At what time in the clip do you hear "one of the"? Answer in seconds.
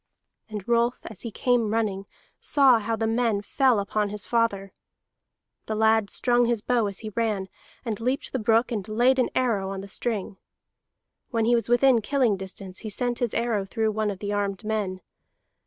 13.91-14.33